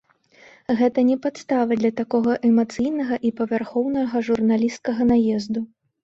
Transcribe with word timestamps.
Гэта 0.77 0.99
не 1.09 1.17
падстава 1.25 1.75
для 1.81 1.91
такога 1.99 2.31
эмацыйнага 2.49 3.15
і 3.29 3.31
павярхоўнага 3.41 4.23
журналісцкага 4.31 5.07
наезду. 5.11 5.59